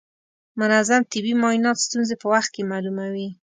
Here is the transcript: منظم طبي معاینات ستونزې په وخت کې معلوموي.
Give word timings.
منظم 0.59 1.01
طبي 1.13 1.33
معاینات 1.41 1.77
ستونزې 1.85 2.15
په 2.21 2.27
وخت 2.33 2.49
کې 2.55 2.67
معلوموي. 2.71 3.29